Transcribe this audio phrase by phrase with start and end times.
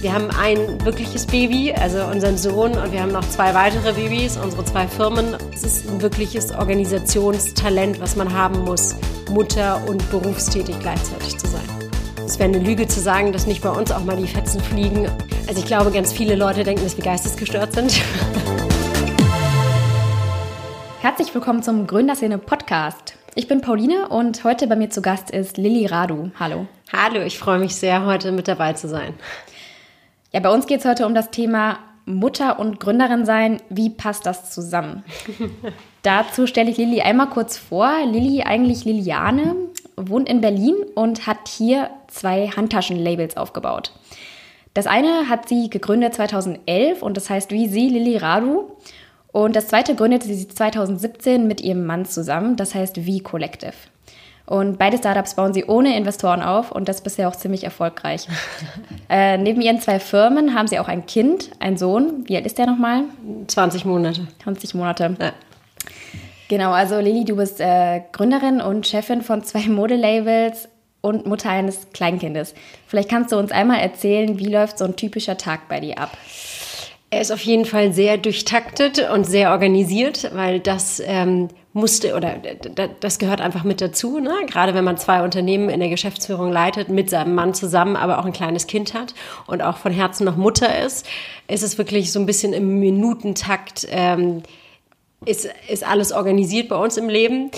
[0.00, 4.36] Wir haben ein wirkliches Baby, also unseren Sohn, und wir haben noch zwei weitere Babys,
[4.36, 5.34] unsere zwei Firmen.
[5.54, 8.94] Es ist ein wirkliches Organisationstalent, was man haben muss,
[9.30, 11.64] Mutter und berufstätig gleichzeitig zu sein.
[12.26, 15.08] Es wäre eine Lüge zu sagen, dass nicht bei uns auch mal die Fetzen fliegen.
[15.48, 17.94] Also ich glaube, ganz viele Leute denken, dass wir geistesgestört sind.
[21.00, 23.14] Herzlich willkommen zum Gründerszene Podcast.
[23.34, 26.30] Ich bin Pauline und heute bei mir zu Gast ist Lilly Radu.
[26.38, 26.66] Hallo.
[26.92, 29.14] Hallo, ich freue mich sehr, heute mit dabei zu sein.
[30.36, 33.56] Ja, bei uns geht es heute um das Thema Mutter und Gründerin sein.
[33.70, 35.02] Wie passt das zusammen?
[36.02, 37.90] Dazu stelle ich Lilly einmal kurz vor.
[38.04, 39.56] Lilly, eigentlich Liliane,
[39.96, 43.92] wohnt in Berlin und hat hier zwei Handtaschenlabels aufgebaut.
[44.74, 48.72] Das eine hat sie gegründet 2011 und das heißt wie sie, Lilly Radu.
[49.32, 53.72] Und das zweite gründete sie 2017 mit ihrem Mann zusammen, das heißt wie Collective.
[54.46, 58.28] Und beide Startups bauen sie ohne Investoren auf und das bisher auch ziemlich erfolgreich.
[59.08, 62.24] äh, neben ihren zwei Firmen haben sie auch ein Kind, einen Sohn.
[62.26, 63.04] Wie alt ist der nochmal?
[63.48, 64.28] 20 Monate.
[64.44, 65.16] 20 Monate.
[65.20, 65.32] Ja.
[66.48, 70.68] Genau, also Lilly, du bist äh, Gründerin und Chefin von zwei Modelabels
[71.00, 72.54] und Mutter eines Kleinkindes.
[72.86, 76.16] Vielleicht kannst du uns einmal erzählen, wie läuft so ein typischer Tag bei dir ab?
[77.10, 82.36] Er ist auf jeden Fall sehr durchtaktet und sehr organisiert, weil das ähm, musste oder
[83.00, 84.18] das gehört einfach mit dazu.
[84.18, 84.32] Ne?
[84.48, 88.24] Gerade wenn man zwei Unternehmen in der Geschäftsführung leitet, mit seinem Mann zusammen, aber auch
[88.24, 89.14] ein kleines Kind hat
[89.46, 91.06] und auch von Herzen noch Mutter ist,
[91.46, 93.86] ist es wirklich so ein bisschen im Minutentakt.
[93.90, 94.42] Ähm,
[95.24, 97.50] ist, ist alles organisiert bei uns im Leben.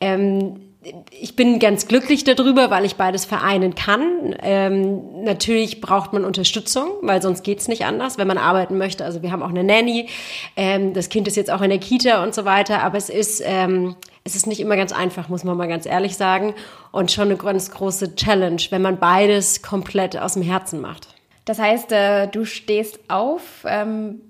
[0.00, 0.60] Ähm,
[1.10, 4.34] ich bin ganz glücklich darüber, weil ich beides vereinen kann.
[4.42, 9.04] Ähm, natürlich braucht man Unterstützung, weil sonst geht's nicht anders, wenn man arbeiten möchte.
[9.04, 10.08] Also wir haben auch eine Nanny,
[10.56, 13.42] ähm, das Kind ist jetzt auch in der Kita und so weiter, aber es ist,
[13.44, 16.54] ähm, es ist nicht immer ganz einfach, muss man mal ganz ehrlich sagen.
[16.92, 21.08] Und schon eine ganz große Challenge, wenn man beides komplett aus dem Herzen macht.
[21.44, 24.20] Das heißt, äh, du stehst auf, ähm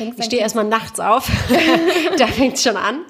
[0.00, 1.30] ich stehe erstmal nachts auf.
[2.18, 3.04] da fängt es schon an.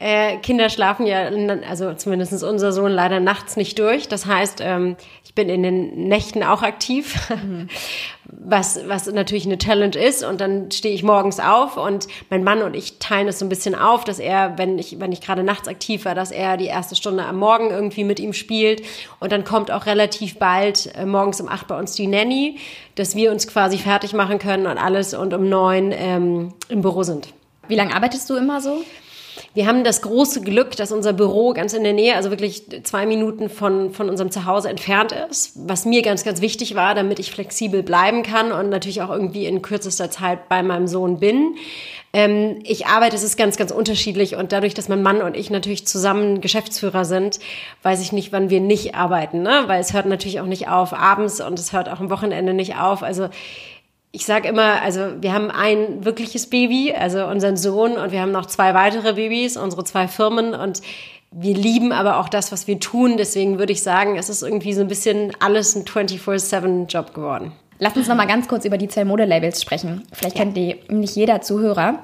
[0.00, 1.30] Äh, Kinder schlafen ja,
[1.68, 4.08] also zumindest unser Sohn leider nachts nicht durch.
[4.08, 7.68] Das heißt, ähm, ich bin in den Nächten auch aktiv, mhm.
[8.24, 10.24] was, was natürlich eine Challenge ist.
[10.24, 13.48] Und dann stehe ich morgens auf und mein Mann und ich teilen es so ein
[13.48, 16.66] bisschen auf, dass er, wenn ich, wenn ich gerade nachts aktiv war, dass er die
[16.66, 18.82] erste Stunde am Morgen irgendwie mit ihm spielt.
[19.20, 22.58] Und dann kommt auch relativ bald äh, morgens um acht bei uns die Nanny,
[22.96, 27.04] dass wir uns quasi fertig machen können und alles und um neun ähm, im Büro
[27.04, 27.32] sind.
[27.68, 28.82] Wie lange arbeitest du immer so?
[29.54, 33.06] Wir haben das große Glück, dass unser Büro ganz in der Nähe, also wirklich zwei
[33.06, 37.30] Minuten von, von unserem Zuhause entfernt ist, was mir ganz, ganz wichtig war, damit ich
[37.30, 41.56] flexibel bleiben kann und natürlich auch irgendwie in kürzester Zeit bei meinem Sohn bin.
[42.12, 45.50] Ähm, ich arbeite, es ist ganz, ganz unterschiedlich und dadurch, dass mein Mann und ich
[45.50, 47.40] natürlich zusammen Geschäftsführer sind,
[47.82, 49.64] weiß ich nicht, wann wir nicht arbeiten, ne?
[49.66, 52.76] weil es hört natürlich auch nicht auf abends und es hört auch am Wochenende nicht
[52.76, 53.02] auf.
[53.02, 53.28] Also
[54.14, 58.30] ich sage immer, also wir haben ein wirkliches Baby, also unseren Sohn, und wir haben
[58.30, 60.82] noch zwei weitere Babys, unsere zwei Firmen und
[61.32, 63.16] wir lieben aber auch das, was wir tun.
[63.16, 67.50] Deswegen würde ich sagen, es ist irgendwie so ein bisschen alles ein 24-7-Job geworden.
[67.80, 70.04] Lass uns noch mal ganz kurz über die zwei Modelabels sprechen.
[70.12, 70.44] Vielleicht ja.
[70.44, 71.98] kennt die nicht jeder Zuhörer.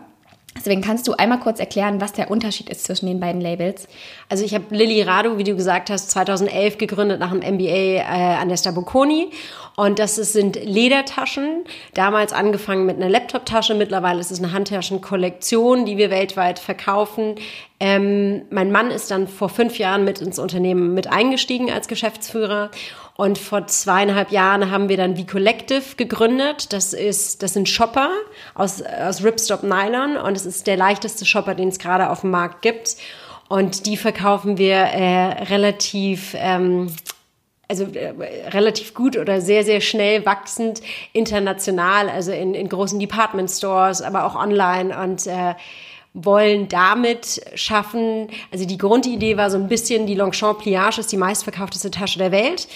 [0.56, 3.86] Deswegen kannst du einmal kurz erklären, was der Unterschied ist zwischen den beiden Labels.
[4.28, 8.02] Also ich habe Lilly Radu, wie du gesagt hast, 2011 gegründet nach einem MBA äh,
[8.02, 9.30] an der Staboconi.
[9.76, 11.64] Und das sind Ledertaschen.
[11.94, 13.74] Damals angefangen mit einer Laptop-Tasche.
[13.74, 17.36] Mittlerweile ist es eine Handtaschenkollektion, die wir weltweit verkaufen.
[17.78, 22.70] Ähm, mein Mann ist dann vor fünf Jahren mit ins Unternehmen mit eingestiegen als Geschäftsführer.
[23.20, 26.72] Und vor zweieinhalb Jahren haben wir dann V-Collective gegründet.
[26.72, 28.08] Das ist, das sind Shopper
[28.54, 32.30] aus, aus Ripstop Nylon und es ist der leichteste Shopper, den es gerade auf dem
[32.30, 32.96] Markt gibt.
[33.50, 36.96] Und die verkaufen wir äh, relativ, ähm,
[37.68, 38.14] also äh,
[38.48, 40.80] relativ gut oder sehr, sehr schnell wachsend
[41.12, 45.56] international, also in, in großen Department Stores, aber auch online und äh,
[46.12, 51.16] wollen damit schaffen, also die Grundidee war so ein bisschen, die Longchamp Pliage ist die
[51.16, 52.66] meistverkaufteste Tasche der Welt.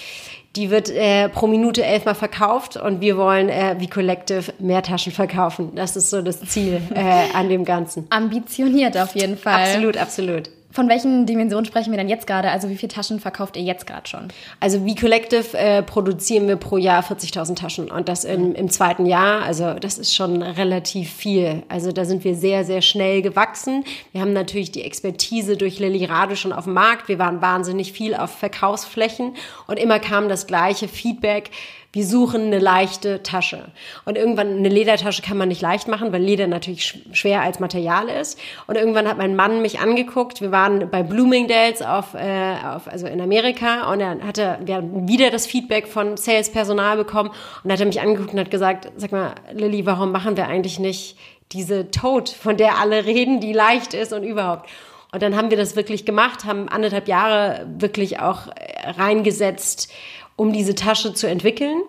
[0.57, 5.12] Die wird äh, pro Minute elfmal verkauft und wir wollen äh, wie Collective mehr Taschen
[5.12, 5.73] verkaufen.
[5.75, 8.06] Das ist so das Ziel äh, an dem Ganzen.
[8.11, 9.65] Ambitioniert auf jeden Fall.
[9.65, 10.51] Absolut, absolut.
[10.75, 12.50] Von welchen Dimensionen sprechen wir denn jetzt gerade?
[12.50, 14.26] Also wie viele Taschen verkauft ihr jetzt gerade schon?
[14.59, 19.06] Also wie Collective äh, produzieren wir pro Jahr 40.000 Taschen und das im, im zweiten
[19.06, 19.43] Jahr.
[19.43, 21.62] Also das ist schon relativ viel.
[21.69, 23.85] Also da sind wir sehr, sehr schnell gewachsen.
[24.11, 27.06] Wir haben natürlich die Expertise durch Lilly Rade schon auf dem Markt.
[27.06, 29.37] Wir waren wahnsinnig viel auf Verkaufsflächen
[29.69, 31.53] und immer kam das gleiche Feedback
[31.94, 33.67] wir suchen eine leichte Tasche.
[34.05, 38.08] Und irgendwann, eine Ledertasche kann man nicht leicht machen, weil Leder natürlich schwer als Material
[38.08, 38.37] ist.
[38.67, 40.41] Und irgendwann hat mein Mann mich angeguckt.
[40.41, 45.06] Wir waren bei Bloomingdale's auf, äh, auf also in Amerika und er hatte, wir haben
[45.06, 47.31] wieder das Feedback von Sales-Personal bekommen
[47.62, 50.81] und hat er mich angeguckt und hat gesagt, sag mal, Lilly, warum machen wir eigentlich
[50.81, 51.17] nicht
[51.52, 54.69] diese Tote, von der alle reden, die leicht ist und überhaupt.
[55.12, 59.93] Und dann haben wir das wirklich gemacht, haben anderthalb Jahre wirklich auch äh, reingesetzt,
[60.37, 61.83] um diese Tasche zu entwickeln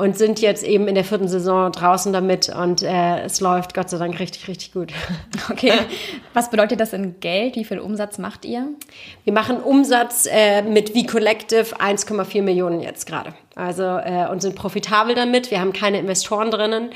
[0.00, 3.90] und sind jetzt eben in der vierten Saison draußen damit und äh, es läuft Gott
[3.90, 4.92] sei Dank richtig, richtig gut.
[5.50, 5.72] Okay.
[6.32, 7.56] Was bedeutet das in Geld?
[7.56, 8.68] Wie viel Umsatz macht ihr?
[9.24, 13.34] Wir machen Umsatz äh, mit V-Collective 1,4 Millionen jetzt gerade.
[13.56, 15.50] Also äh, und sind profitabel damit.
[15.50, 16.90] Wir haben keine Investoren drinnen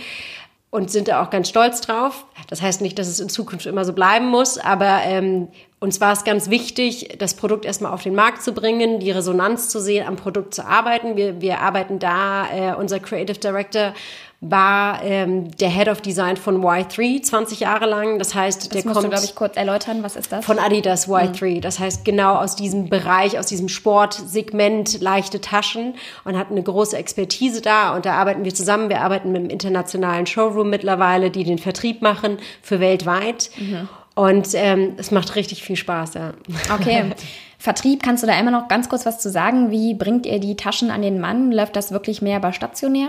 [0.71, 2.27] und sind da auch ganz stolz drauf.
[2.49, 5.49] Das heißt nicht, dass es in Zukunft immer so bleiben muss, aber ähm,
[5.85, 9.69] uns war es ganz wichtig, das Produkt erstmal auf den Markt zu bringen, die Resonanz
[9.69, 11.15] zu sehen, am Produkt zu arbeiten.
[11.17, 13.93] Wir, wir arbeiten da, äh, unser Creative Director
[14.41, 18.19] war ähm, der Head of Design von Y3 20 Jahre lang.
[18.19, 20.03] Das heißt, das der musst kommt du, glaube ich, kurz erläutern.
[20.03, 20.45] Was ist das?
[20.45, 21.57] von Adidas Y3.
[21.57, 21.61] Mhm.
[21.61, 25.95] Das heißt genau aus diesem Bereich, aus diesem Sportsegment leichte Taschen
[26.25, 27.95] und hat eine große Expertise da.
[27.95, 28.89] Und da arbeiten wir zusammen.
[28.89, 33.51] Wir arbeiten mit einem internationalen Showroom mittlerweile, die den Vertrieb machen für weltweit.
[33.59, 33.89] Mhm.
[34.14, 36.32] Und ähm, es macht richtig viel Spaß, ja.
[36.72, 37.11] Okay.
[37.58, 39.70] Vertrieb, kannst du da immer noch ganz kurz was zu sagen?
[39.70, 41.50] Wie bringt ihr die Taschen an den Mann?
[41.50, 43.08] Läuft das wirklich mehr bei stationär?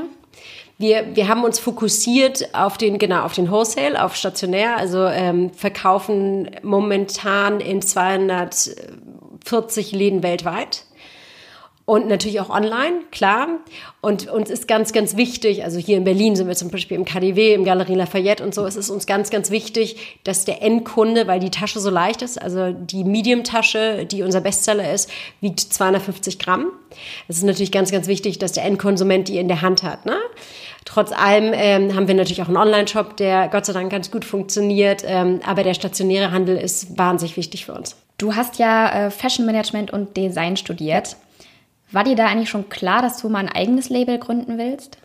[0.77, 5.51] Wir, wir haben uns fokussiert auf den, genau, auf den Wholesale, auf stationär, also ähm,
[5.51, 10.85] verkaufen momentan in 240 Läden weltweit.
[11.85, 13.47] Und natürlich auch online, klar.
[14.01, 17.05] Und uns ist ganz, ganz wichtig, also hier in Berlin sind wir zum Beispiel im
[17.05, 21.27] KDW, im Galerie Lafayette und so, es ist uns ganz, ganz wichtig, dass der Endkunde,
[21.27, 25.11] weil die Tasche so leicht ist, also die Medium-Tasche, die unser Bestseller ist,
[25.41, 26.71] wiegt 250 Gramm.
[27.27, 30.07] Es ist natürlich ganz, ganz wichtig, dass der Endkonsument die in der Hand hat.
[30.07, 30.15] Ne?
[30.85, 34.25] Trotz allem ähm, haben wir natürlich auch einen Online-Shop, der Gott sei Dank ganz gut
[34.25, 37.95] funktioniert, ähm, aber der stationäre Handel ist wahnsinnig wichtig für uns.
[38.17, 41.17] Du hast ja äh, Fashion Management und Design studiert.
[41.95, 44.97] War dir da eigentlich schon klar, dass du mal ein eigenes Label gründen willst?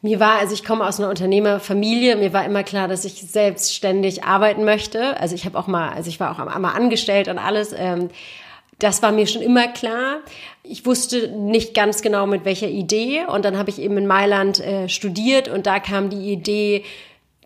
[0.00, 4.24] Mir war, also ich komme aus einer Unternehmerfamilie, mir war immer klar, dass ich selbstständig
[4.24, 5.20] arbeiten möchte.
[5.20, 7.74] Also ich habe auch mal, also ich war auch einmal angestellt und alles.
[7.76, 8.08] Ähm,
[8.78, 10.20] das war mir schon immer klar.
[10.62, 14.60] Ich wusste nicht ganz genau mit welcher Idee und dann habe ich eben in Mailand
[14.60, 16.84] äh, studiert und da kam die Idee,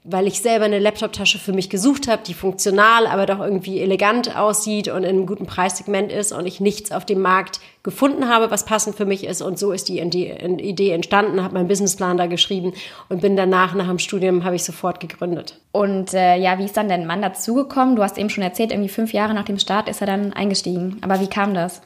[0.09, 4.37] weil ich selber eine Laptoptasche für mich gesucht habe, die funktional, aber doch irgendwie elegant
[4.37, 8.51] aussieht und in einem guten Preissegment ist und ich nichts auf dem Markt gefunden habe,
[8.51, 9.43] was passend für mich ist.
[9.43, 12.73] Und so ist die Idee entstanden, habe meinen Businessplan da geschrieben
[13.09, 15.61] und bin danach, nach dem Studium, habe ich sofort gegründet.
[15.73, 17.97] Und äh, ja, wie ist dann dein Mann dazugekommen?
[17.97, 20.99] Du hast eben schon erzählt, irgendwie fünf Jahre nach dem Start ist er dann eingestiegen.
[21.03, 21.83] Aber wie kam das?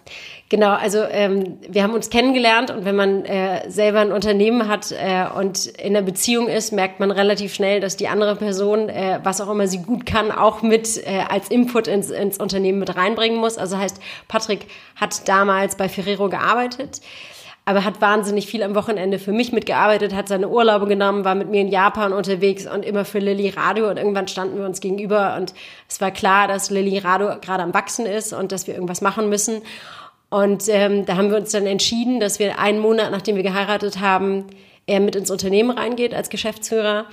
[0.50, 4.90] Genau, also ähm, wir haben uns kennengelernt und wenn man äh, selber ein Unternehmen hat
[4.90, 9.20] äh, und in einer Beziehung ist, merkt man relativ schnell, dass die andere Person, äh,
[9.22, 12.96] was auch immer sie gut kann, auch mit äh, als Input ins, ins Unternehmen mit
[12.96, 13.58] reinbringen muss.
[13.58, 14.66] Also heißt, Patrick
[14.96, 17.00] hat damals bei Ferrero gearbeitet,
[17.64, 21.48] aber hat wahnsinnig viel am Wochenende für mich mitgearbeitet, hat seine Urlaube genommen, war mit
[21.48, 25.36] mir in Japan unterwegs und immer für Lilly Radio und irgendwann standen wir uns gegenüber
[25.38, 25.54] und
[25.88, 29.28] es war klar, dass Lilly Radio gerade am Wachsen ist und dass wir irgendwas machen
[29.28, 29.62] müssen.
[30.30, 34.00] Und ähm, da haben wir uns dann entschieden, dass wir einen Monat, nachdem wir geheiratet
[34.00, 34.46] haben,
[34.86, 37.06] er mit ins Unternehmen reingeht als Geschäftsführer.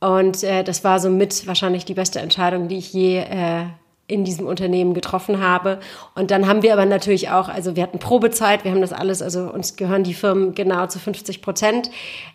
[0.00, 3.64] Und äh, das war somit wahrscheinlich die beste Entscheidung, die ich je äh,
[4.08, 5.80] in diesem Unternehmen getroffen habe.
[6.14, 9.20] Und dann haben wir aber natürlich auch, also wir hatten Probezeit, wir haben das alles,
[9.20, 11.90] also uns gehören die Firmen genau zu 50 Prozent,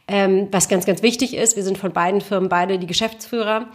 [0.07, 1.56] ähm, was ganz, ganz wichtig ist.
[1.56, 3.68] Wir sind von beiden Firmen beide die Geschäftsführer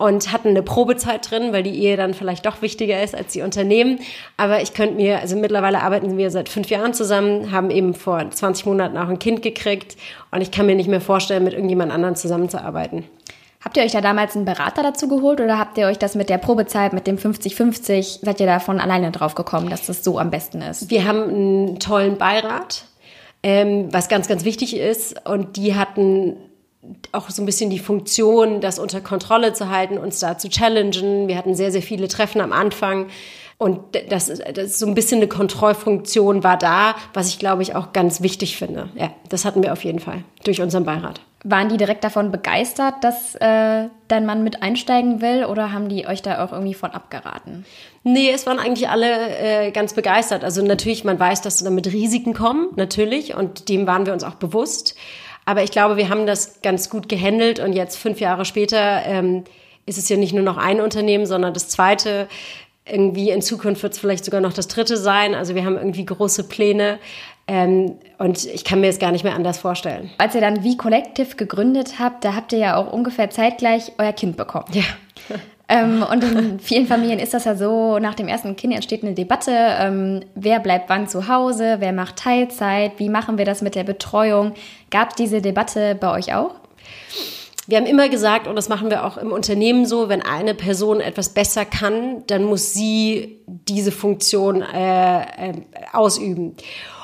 [0.00, 3.42] und hatten eine Probezeit drin, weil die Ehe dann vielleicht doch wichtiger ist als die
[3.42, 3.98] Unternehmen.
[4.38, 8.30] Aber ich könnte mir, also mittlerweile arbeiten wir seit fünf Jahren zusammen, haben eben vor
[8.30, 9.98] 20 Monaten auch ein Kind gekriegt
[10.30, 13.04] und ich kann mir nicht mehr vorstellen, mit irgendjemand anderen zusammenzuarbeiten.
[13.62, 16.30] Habt ihr euch da damals einen Berater dazu geholt oder habt ihr euch das mit
[16.30, 20.18] der Probezeit, mit dem 50-50, seid ihr da von alleine drauf gekommen, dass das so
[20.18, 20.88] am besten ist?
[20.88, 22.86] Wir haben einen tollen Beirat,
[23.42, 25.28] ähm, was ganz, ganz wichtig ist.
[25.28, 26.36] Und die hatten
[27.12, 31.28] auch so ein bisschen die Funktion, das unter Kontrolle zu halten, uns da zu challengen.
[31.28, 33.08] Wir hatten sehr, sehr viele Treffen am Anfang.
[33.58, 37.74] Und das, das ist so ein bisschen eine Kontrollfunktion war da, was ich glaube ich
[37.74, 38.88] auch ganz wichtig finde.
[38.94, 41.20] Ja, das hatten wir auf jeden Fall durch unseren Beirat.
[41.44, 46.06] Waren die direkt davon begeistert, dass äh, dein Mann mit einsteigen will oder haben die
[46.06, 47.66] euch da auch irgendwie von abgeraten?
[48.02, 50.42] Nee, es waren eigentlich alle äh, ganz begeistert.
[50.42, 54.36] Also natürlich, man weiß, dass damit Risiken kommen, natürlich, und dem waren wir uns auch
[54.36, 54.94] bewusst.
[55.44, 59.44] Aber ich glaube, wir haben das ganz gut gehandelt und jetzt fünf Jahre später ähm,
[59.86, 62.28] ist es ja nicht nur noch ein Unternehmen, sondern das zweite.
[62.86, 65.34] Irgendwie in Zukunft wird es vielleicht sogar noch das dritte sein.
[65.34, 66.98] Also wir haben irgendwie große Pläne.
[67.46, 70.10] Ähm, und ich kann mir es gar nicht mehr anders vorstellen.
[70.18, 74.12] Als ihr dann wie Collective gegründet habt, da habt ihr ja auch ungefähr zeitgleich euer
[74.12, 74.66] Kind bekommen.
[74.72, 74.84] Ja.
[75.72, 79.14] Ähm, und in vielen Familien ist das ja so, nach dem ersten Kind entsteht eine
[79.14, 83.76] Debatte, ähm, wer bleibt wann zu Hause, wer macht Teilzeit, wie machen wir das mit
[83.76, 84.54] der Betreuung.
[84.90, 86.56] Gab es diese Debatte bei euch auch?
[87.68, 91.00] Wir haben immer gesagt, und das machen wir auch im Unternehmen so, wenn eine Person
[91.00, 95.52] etwas besser kann, dann muss sie diese Funktion äh, äh,
[95.92, 96.56] ausüben.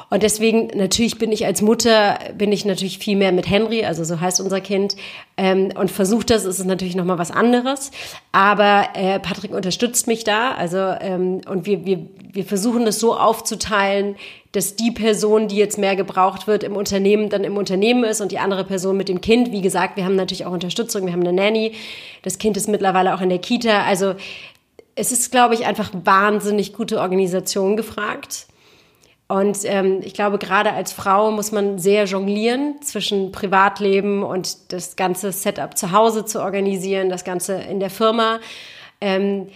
[0.08, 4.04] Und deswegen, natürlich bin ich als Mutter, bin ich natürlich viel mehr mit Henry, also
[4.04, 4.94] so heißt unser Kind,
[5.36, 7.90] ähm, und versucht das, ist es natürlich nochmal was anderes.
[8.30, 13.16] Aber äh, Patrick unterstützt mich da, also ähm, und wir, wir, wir versuchen das so
[13.16, 14.14] aufzuteilen,
[14.52, 18.30] dass die Person, die jetzt mehr gebraucht wird im Unternehmen, dann im Unternehmen ist und
[18.30, 19.50] die andere Person mit dem Kind.
[19.50, 21.72] Wie gesagt, wir haben natürlich auch Unterstützung, wir haben eine Nanny,
[22.22, 23.82] das Kind ist mittlerweile auch in der Kita.
[23.82, 24.14] Also
[24.94, 28.46] es ist, glaube ich, einfach wahnsinnig gute Organisation gefragt.
[29.28, 34.94] Und ähm, ich glaube, gerade als Frau muss man sehr jonglieren zwischen Privatleben und das
[34.94, 38.38] ganze Setup zu Hause zu organisieren, das Ganze in der Firma.
[39.00, 39.48] Ähm,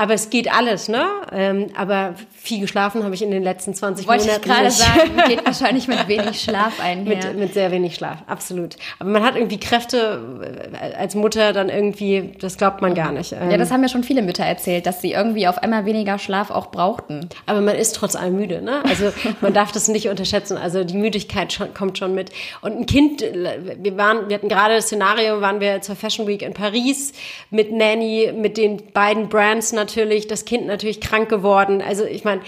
[0.00, 1.06] aber es geht alles, ne?
[1.30, 4.48] Ähm, aber viel geschlafen habe ich in den letzten 20 Wollte Monaten.
[4.48, 7.16] Wollte ich gerade sagen, geht wahrscheinlich mit wenig Schlaf einher.
[7.16, 8.76] mit, mit sehr wenig Schlaf, absolut.
[8.98, 13.32] Aber man hat irgendwie Kräfte äh, als Mutter dann irgendwie, das glaubt man gar nicht.
[13.32, 16.50] ja, das haben ja schon viele Mütter erzählt, dass sie irgendwie auf einmal weniger Schlaf
[16.50, 17.28] auch brauchten.
[17.44, 18.82] Aber man ist trotz allem müde, ne?
[18.84, 20.56] Also man darf das nicht unterschätzen.
[20.56, 22.30] Also die Müdigkeit schon, kommt schon mit.
[22.62, 26.40] Und ein Kind, wir waren, wir hatten gerade das Szenario, waren wir zur Fashion Week
[26.40, 27.12] in Paris
[27.50, 29.89] mit Nanny, mit den beiden Brands natürlich,
[30.26, 31.82] das Kind natürlich krank geworden.
[31.82, 32.42] Also ich meine,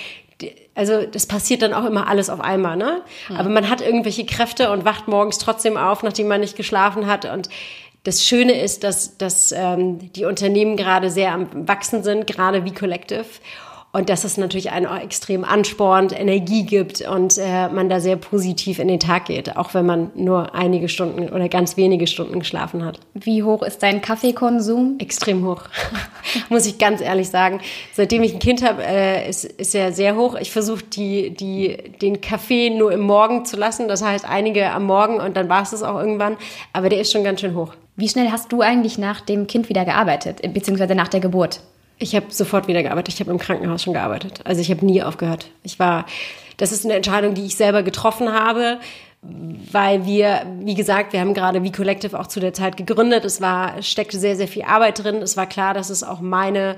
[0.75, 3.03] also das passiert dann auch immer alles auf einmal, ne?
[3.29, 3.37] Mhm.
[3.37, 7.25] Aber man hat irgendwelche Kräfte und wacht morgens trotzdem auf, nachdem man nicht geschlafen hat.
[7.25, 7.49] Und
[8.05, 12.73] das Schöne ist, dass, dass ähm, die Unternehmen gerade sehr am Wachsen sind, gerade wie
[12.73, 13.27] Collective.
[13.95, 18.17] Und dass es natürlich einen auch extrem anspornt, Energie gibt und äh, man da sehr
[18.17, 22.39] positiv in den Tag geht, auch wenn man nur einige Stunden oder ganz wenige Stunden
[22.39, 23.01] geschlafen hat.
[23.13, 24.97] Wie hoch ist dein Kaffeekonsum?
[24.99, 25.65] Extrem hoch,
[26.49, 27.61] muss ich ganz ehrlich sagen.
[27.93, 30.37] Seitdem ich ein Kind habe, äh, ist, ist er sehr hoch.
[30.37, 34.87] Ich versuche die, die, den Kaffee nur im Morgen zu lassen, das heißt einige am
[34.87, 36.39] Morgen und dann war es das auch irgendwann,
[36.73, 37.75] aber der ist schon ganz schön hoch.
[37.97, 41.61] Wie schnell hast du eigentlich nach dem Kind wieder gearbeitet, beziehungsweise nach der Geburt?
[42.03, 43.15] Ich habe sofort wieder gearbeitet.
[43.15, 44.41] Ich habe im Krankenhaus schon gearbeitet.
[44.45, 45.47] Also ich habe nie aufgehört.
[45.63, 46.05] Ich war,
[46.57, 48.81] das ist eine Entscheidung, die ich selber getroffen habe,
[49.23, 53.25] weil wir, wie gesagt, wir haben gerade wie Collective auch zu der Zeit gegründet.
[53.25, 55.23] Es war, steckte sehr, sehr viel Arbeit drin.
[55.23, 56.77] Es war klar, dass es auch meine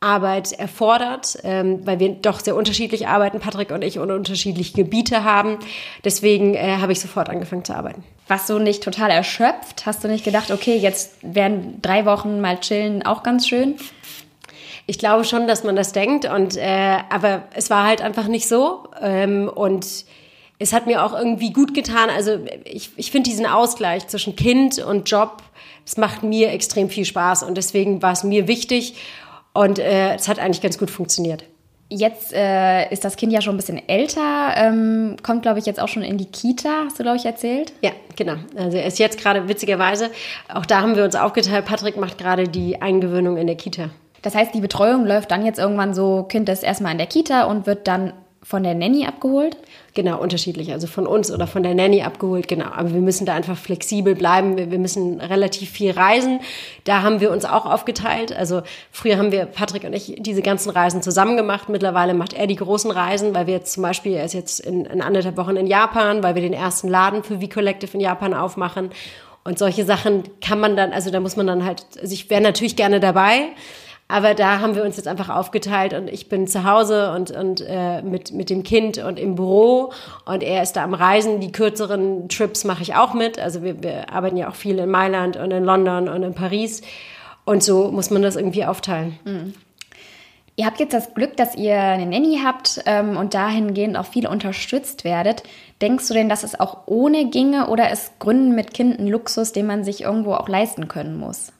[0.00, 5.22] Arbeit erfordert, ähm, weil wir doch sehr unterschiedlich arbeiten, Patrick und ich, und unterschiedliche Gebiete
[5.22, 5.58] haben.
[6.02, 8.02] Deswegen äh, habe ich sofort angefangen zu arbeiten.
[8.26, 9.84] Warst du nicht total erschöpft?
[9.84, 13.76] Hast du nicht gedacht, okay, jetzt wären drei Wochen mal chillen auch ganz schön?
[14.86, 18.48] Ich glaube schon, dass man das denkt, und äh, aber es war halt einfach nicht
[18.48, 18.84] so.
[19.00, 19.86] Ähm, und
[20.62, 22.08] es hat mir auch irgendwie gut getan.
[22.08, 25.42] Also ich, ich finde diesen Ausgleich zwischen Kind und Job,
[25.84, 28.94] das macht mir extrem viel Spaß und deswegen war es mir wichtig
[29.52, 31.44] und äh, es hat eigentlich ganz gut funktioniert.
[31.88, 35.78] Jetzt äh, ist das Kind ja schon ein bisschen älter, ähm, kommt, glaube ich, jetzt
[35.78, 37.74] auch schon in die Kita, hast du, glaube ich, erzählt?
[37.82, 38.36] Ja, genau.
[38.56, 40.10] Also er ist jetzt gerade, witzigerweise,
[40.48, 43.90] auch da haben wir uns aufgeteilt, Patrick macht gerade die Eingewöhnung in der Kita.
[44.22, 47.44] Das heißt, die Betreuung läuft dann jetzt irgendwann so, Kind ist erstmal in der Kita
[47.44, 48.12] und wird dann
[48.44, 49.56] von der Nanny abgeholt?
[49.94, 50.72] Genau, unterschiedlich.
[50.72, 52.66] Also von uns oder von der Nanny abgeholt, genau.
[52.74, 54.56] Aber wir müssen da einfach flexibel bleiben.
[54.56, 56.40] Wir, wir, müssen relativ viel reisen.
[56.84, 58.32] Da haben wir uns auch aufgeteilt.
[58.36, 61.68] Also früher haben wir, Patrick und ich, diese ganzen Reisen zusammen gemacht.
[61.68, 64.86] Mittlerweile macht er die großen Reisen, weil wir jetzt zum Beispiel, er ist jetzt in,
[64.86, 68.90] in anderthalb Wochen in Japan, weil wir den ersten Laden für V-Collective in Japan aufmachen.
[69.44, 72.40] Und solche Sachen kann man dann, also da muss man dann halt, also ich wäre
[72.40, 73.50] natürlich gerne dabei,
[74.12, 77.64] aber da haben wir uns jetzt einfach aufgeteilt und ich bin zu Hause und, und
[77.66, 79.94] äh, mit, mit dem Kind und im Büro
[80.26, 81.40] und er ist da am Reisen.
[81.40, 83.38] Die kürzeren Trips mache ich auch mit.
[83.38, 86.82] Also wir, wir arbeiten ja auch viel in Mailand und in London und in Paris.
[87.46, 89.18] Und so muss man das irgendwie aufteilen.
[89.24, 89.54] Mhm.
[90.56, 94.26] Ihr habt jetzt das Glück, dass ihr eine Nanny habt ähm, und dahingehend auch viel
[94.26, 95.42] unterstützt werdet.
[95.80, 99.52] Denkst du denn, dass es auch ohne ginge oder ist Gründen mit Kind ein Luxus,
[99.52, 101.50] den man sich irgendwo auch leisten können muss?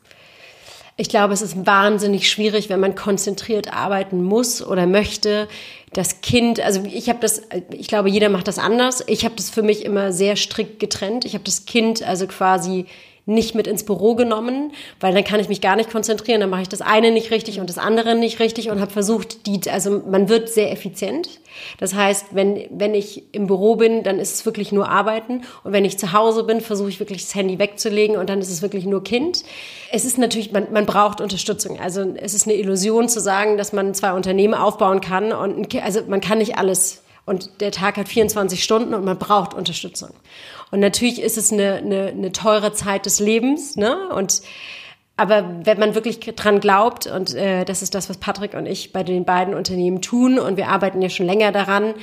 [1.02, 5.48] Ich glaube, es ist wahnsinnig schwierig, wenn man konzentriert arbeiten muss oder möchte.
[5.92, 7.42] Das Kind, also ich habe das,
[7.72, 9.02] ich glaube, jeder macht das anders.
[9.08, 11.24] Ich habe das für mich immer sehr strikt getrennt.
[11.24, 12.86] Ich habe das Kind also quasi
[13.24, 16.40] nicht mit ins Büro genommen, weil dann kann ich mich gar nicht konzentrieren.
[16.40, 19.46] Dann mache ich das eine nicht richtig und das andere nicht richtig und habe versucht,
[19.46, 21.40] die, also man wird sehr effizient.
[21.78, 25.72] Das heißt, wenn, wenn ich im Büro bin, dann ist es wirklich nur Arbeiten und
[25.72, 28.62] wenn ich zu Hause bin, versuche ich wirklich das Handy wegzulegen und dann ist es
[28.62, 29.44] wirklich nur Kind.
[29.92, 31.78] Es ist natürlich, man, man braucht Unterstützung.
[31.78, 36.00] Also es ist eine Illusion zu sagen, dass man zwei Unternehmen aufbauen kann und also
[36.08, 40.10] man kann nicht alles Und der Tag hat 24 Stunden und man braucht Unterstützung.
[40.70, 44.08] Und natürlich ist es eine, eine, eine teure Zeit des Lebens, ne?
[44.08, 44.42] Und
[45.16, 48.92] aber wenn man wirklich dran glaubt, und äh, das ist das, was Patrick und ich
[48.92, 51.94] bei den beiden Unternehmen tun, und wir arbeiten ja schon länger daran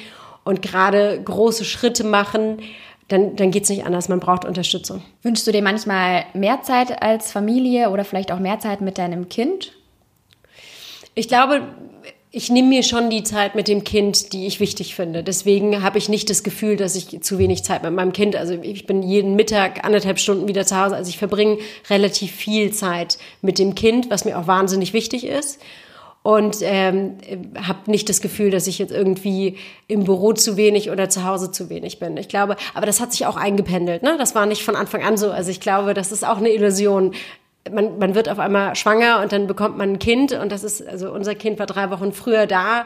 [0.43, 2.59] und gerade große Schritte machen,
[3.07, 4.07] dann, dann geht es nicht anders.
[4.07, 5.01] Man braucht Unterstützung.
[5.23, 9.27] Wünschst du dir manchmal mehr Zeit als Familie oder vielleicht auch mehr Zeit mit deinem
[9.27, 9.73] Kind?
[11.15, 11.63] Ich glaube,
[12.31, 15.23] ich nehme mir schon die Zeit mit dem Kind, die ich wichtig finde.
[15.23, 18.35] Deswegen habe ich nicht das Gefühl, dass ich zu wenig Zeit mit meinem Kind.
[18.35, 20.95] Also ich bin jeden Mittag anderthalb Stunden wieder zu Hause.
[20.95, 21.57] Also ich verbringe
[21.89, 25.59] relativ viel Zeit mit dem Kind, was mir auch wahnsinnig wichtig ist.
[26.21, 27.17] Und ähm,
[27.55, 29.57] habe nicht das Gefühl, dass ich jetzt irgendwie
[29.87, 32.17] im Büro zu wenig oder zu Hause zu wenig bin.
[32.17, 34.03] Ich glaube, aber das hat sich auch eingependelt.
[34.03, 34.17] Ne?
[34.19, 35.31] Das war nicht von Anfang an so.
[35.31, 37.13] Also ich glaube, das ist auch eine Illusion
[37.73, 40.85] man, man wird auf einmal schwanger und dann bekommt man ein Kind und das ist,
[40.87, 42.85] also unser Kind war drei Wochen früher da,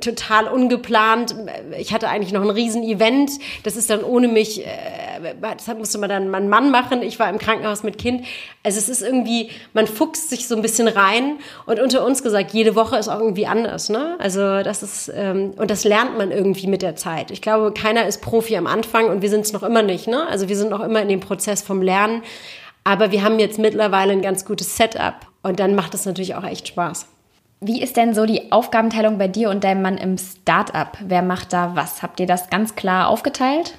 [0.00, 1.34] total ungeplant.
[1.78, 3.32] Ich hatte eigentlich noch ein Riesen-Event,
[3.62, 7.28] das ist dann ohne mich, äh, das musste man dann mein Mann machen, ich war
[7.30, 8.24] im Krankenhaus mit Kind.
[8.62, 12.52] Also es ist irgendwie, man fuchst sich so ein bisschen rein und unter uns gesagt,
[12.52, 14.16] jede Woche ist auch irgendwie anders, ne?
[14.18, 17.30] Also das ist, ähm, und das lernt man irgendwie mit der Zeit.
[17.30, 20.26] Ich glaube, keiner ist Profi am Anfang und wir sind es noch immer nicht, ne?
[20.28, 22.22] Also wir sind noch immer in dem Prozess vom Lernen.
[22.88, 26.44] Aber wir haben jetzt mittlerweile ein ganz gutes Setup und dann macht es natürlich auch
[26.44, 27.04] echt Spaß.
[27.60, 30.96] Wie ist denn so die Aufgabenteilung bei dir und deinem Mann im Startup?
[31.04, 32.00] Wer macht da was?
[32.00, 33.74] Habt ihr das ganz klar aufgeteilt?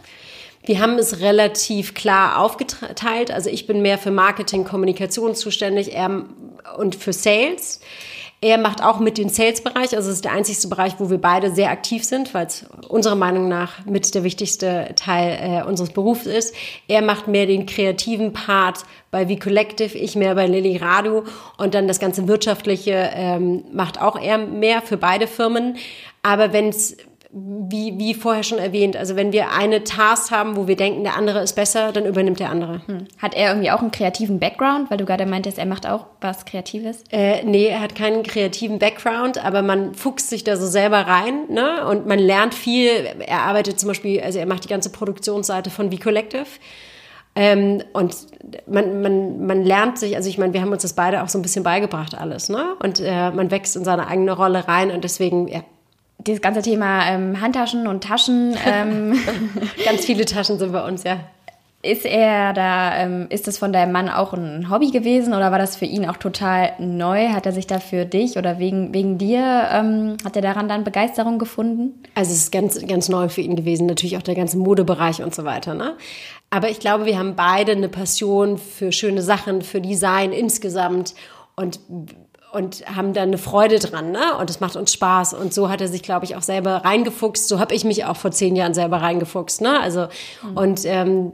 [0.64, 3.32] Wir haben es relativ klar aufgeteilt.
[3.32, 6.26] Also ich bin mehr für Marketing, Kommunikation zuständig er,
[6.78, 7.82] und für Sales.
[8.42, 11.54] Er macht auch mit den Sales-Bereich, also es ist der einzigste Bereich, wo wir beide
[11.54, 16.26] sehr aktiv sind, weil es unserer Meinung nach mit der wichtigste Teil äh, unseres Berufs
[16.26, 16.56] ist.
[16.88, 21.24] Er macht mehr den kreativen Part bei V Collective, ich mehr bei Lilly Radu
[21.58, 25.76] und dann das ganze wirtschaftliche ähm, macht auch er mehr für beide Firmen.
[26.24, 26.96] Aber wenn es
[27.32, 31.16] wie, wie vorher schon erwähnt, also wenn wir eine Task haben, wo wir denken, der
[31.16, 32.82] andere ist besser, dann übernimmt der andere.
[32.88, 33.08] Hm.
[33.20, 36.46] Hat er irgendwie auch einen kreativen Background, weil du gerade meintest, er macht auch was
[36.46, 37.04] Kreatives?
[37.12, 41.44] Äh, nee, er hat keinen kreativen Background, aber man fuchst sich da so selber rein
[41.50, 41.86] ne?
[41.86, 42.90] und man lernt viel.
[43.20, 46.48] Er arbeitet zum Beispiel, also er macht die ganze Produktionsseite von V-Collective.
[47.36, 48.16] Ähm, und
[48.66, 51.38] man, man, man lernt sich, also ich meine, wir haben uns das beide auch so
[51.38, 52.76] ein bisschen beigebracht alles, ne?
[52.82, 55.62] Und äh, man wächst in seine eigene Rolle rein und deswegen, ja,
[56.20, 58.56] dieses ganze Thema ähm, Handtaschen und Taschen.
[58.66, 59.20] Ähm,
[59.86, 61.20] Ganz viele Taschen sind bei uns, ja.
[61.82, 65.60] Ist er da, ähm, ist das von deinem Mann auch ein Hobby gewesen oder war
[65.60, 67.30] das für ihn auch total neu?
[67.30, 70.84] Hat er sich da für dich oder wegen, wegen dir, ähm, hat er daran dann
[70.84, 72.04] Begeisterung gefunden?
[72.16, 75.34] Also es ist ganz, ganz neu für ihn gewesen, natürlich auch der ganze Modebereich und
[75.34, 75.74] so weiter.
[75.74, 75.96] Ne?
[76.50, 81.16] Aber ich glaube, wir haben beide eine Passion für schöne Sachen, für Design insgesamt
[81.56, 81.80] und
[82.52, 84.36] und haben dann eine Freude dran, ne?
[84.40, 85.34] Und es macht uns Spaß.
[85.34, 87.48] Und so hat er sich, glaube ich, auch selber reingefuchst.
[87.48, 89.80] So habe ich mich auch vor zehn Jahren selber reingefuchst, ne?
[89.80, 90.08] Also
[90.44, 90.58] mhm.
[90.58, 91.32] und ähm,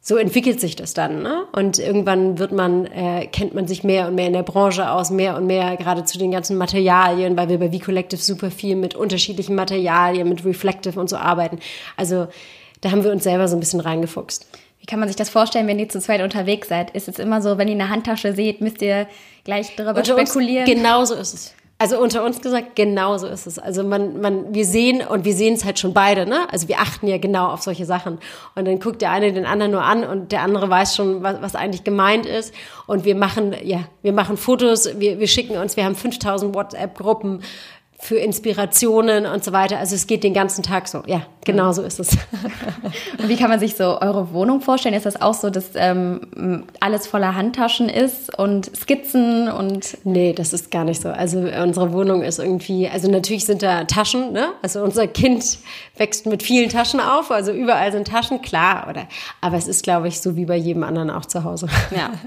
[0.00, 1.44] so entwickelt sich das dann, ne?
[1.52, 5.10] Und irgendwann wird man äh, kennt man sich mehr und mehr in der Branche aus,
[5.10, 8.76] mehr und mehr gerade zu den ganzen Materialien, weil wir bei V Collective super viel
[8.76, 11.58] mit unterschiedlichen Materialien, mit Reflective und so arbeiten.
[11.96, 12.28] Also
[12.80, 14.46] da haben wir uns selber so ein bisschen reingefuchst.
[14.88, 16.90] Kann man sich das vorstellen, wenn ihr zu zweit unterwegs seid?
[16.92, 19.06] Ist es immer so, wenn ihr eine Handtasche seht, müsst ihr
[19.44, 20.66] gleich darüber unter spekulieren?
[20.66, 21.54] Uns, genau so ist es.
[21.80, 23.58] Also unter uns gesagt, genau so ist es.
[23.58, 26.50] Also man, man, wir sehen und wir sehen es halt schon beide, ne?
[26.50, 28.18] Also wir achten ja genau auf solche Sachen.
[28.56, 31.40] Und dann guckt der eine den anderen nur an und der andere weiß schon, was,
[31.40, 32.52] was eigentlich gemeint ist.
[32.88, 37.42] Und wir machen, ja, wir machen Fotos, wir, wir schicken uns, wir haben 5000 WhatsApp-Gruppen
[38.00, 39.78] für Inspirationen und so weiter.
[39.78, 41.02] Also es geht den ganzen Tag so.
[41.06, 42.10] Ja, genau so ist es.
[43.18, 44.94] und wie kann man sich so eure Wohnung vorstellen?
[44.94, 49.98] Ist das auch so, dass ähm, alles voller Handtaschen ist und Skizzen und...
[50.04, 51.08] Nee, das ist gar nicht so.
[51.08, 54.50] Also unsere Wohnung ist irgendwie, also natürlich sind da Taschen, ne?
[54.62, 55.58] Also unser Kind
[55.96, 59.08] wächst mit vielen Taschen auf, also überall sind Taschen, klar, oder?
[59.40, 61.66] Aber es ist, glaube ich, so wie bei jedem anderen auch zu Hause.
[61.90, 62.12] Ja.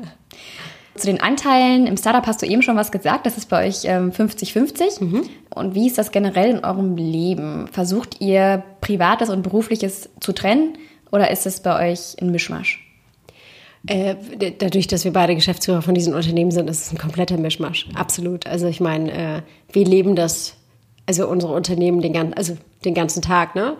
[1.02, 3.26] Zu den Anteilen im Startup hast du eben schon was gesagt.
[3.26, 5.02] Das ist bei euch 50-50.
[5.02, 5.24] Ähm, mhm.
[5.50, 7.68] Und wie ist das generell in eurem Leben?
[7.72, 10.78] Versucht ihr Privates und Berufliches zu trennen
[11.12, 12.88] oder ist es bei euch ein Mischmasch?
[13.88, 14.14] Äh,
[14.60, 17.88] dadurch, dass wir beide Geschäftsführer von diesen Unternehmen sind, ist es ein kompletter Mischmasch.
[17.96, 18.46] Absolut.
[18.46, 20.54] Also ich meine, äh, wir leben das,
[21.08, 23.76] also unsere Unternehmen den, also den ganzen Tag, ne?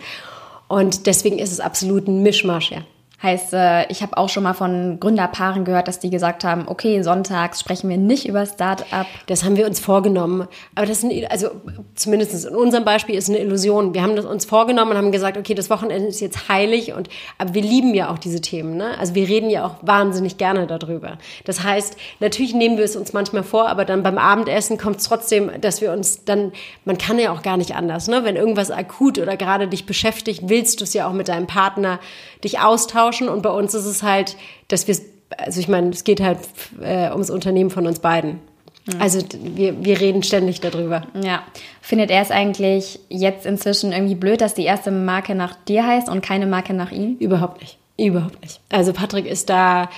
[0.68, 2.80] Und deswegen ist es absolut ein Mischmasch, ja.
[3.24, 7.04] Heißt, äh, ich habe auch schon mal von Gründerpaaren gehört, dass die gesagt haben, okay,
[7.04, 9.06] sonntags sprechen wir nicht über Start-up.
[9.28, 10.48] Das haben wir uns vorgenommen.
[10.74, 11.50] Aber das ist, also
[11.94, 13.94] zumindest in unserem Beispiel ist eine Illusion.
[13.94, 17.10] Wir haben das uns vorgenommen und haben gesagt, okay, das Wochenende ist jetzt heilig und,
[17.38, 18.98] aber wir lieben ja auch diese Themen, ne?
[18.98, 21.20] Also wir reden ja auch wahnsinnig gerne darüber.
[21.46, 25.04] Das heißt, natürlich nehmen wir es uns manchmal vor, aber dann beim Abendessen kommt es
[25.04, 26.54] trotzdem, dass wir uns dann,
[26.86, 28.24] man kann ja auch gar nicht anders, ne?
[28.24, 32.00] Wenn irgendwas akut oder gerade dich beschäftigt, willst du es ja auch mit deinem Partner
[32.44, 33.11] dich austauschen.
[33.30, 34.96] Und bei uns ist es halt, dass wir,
[35.38, 36.40] also ich meine, es geht halt
[36.82, 38.40] äh, ums Unternehmen von uns beiden.
[38.86, 39.02] Mhm.
[39.02, 41.04] Also wir, wir reden ständig darüber.
[41.22, 41.44] Ja.
[41.82, 46.10] Findet er es eigentlich jetzt inzwischen irgendwie blöd, dass die erste Marke nach dir heißt
[46.10, 47.18] und keine Marke nach ihm?
[47.18, 47.78] Überhaupt nicht.
[47.98, 48.60] Überhaupt nicht.
[48.70, 49.90] Also Patrick ist da,